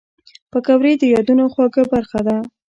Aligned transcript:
پکورې 0.51 0.93
د 0.97 1.03
یادونو 1.13 1.43
خواږه 1.53 1.83
برخه 1.91 2.19
ده 2.27 2.37